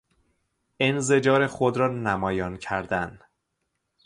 انزجار 0.79 1.47
خود 1.47 1.77
را 1.77 1.87
نمایان 1.87 2.57
کردن 2.57 3.19